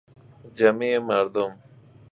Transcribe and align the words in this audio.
جمیع 0.57 0.97
مردم 0.99 1.59